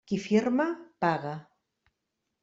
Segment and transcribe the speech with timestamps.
[0.09, 0.65] Qui firma,
[1.05, 1.33] paga.